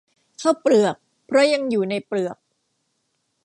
[0.41, 0.95] ข้าวเปลือก
[1.25, 2.37] เพราะยังอยู่ในเปลือก